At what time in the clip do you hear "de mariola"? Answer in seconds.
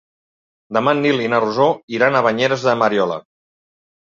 2.71-3.19